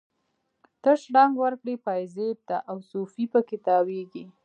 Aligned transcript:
ته 0.81 0.91
شرنګ 1.01 1.33
ورکړي 1.43 1.75
پایزیب 1.85 2.37
ته، 2.49 2.57
او 2.69 2.77
صوفي 2.89 3.25
په 3.33 3.39
کې 3.47 3.57
تاویږي 3.67 4.25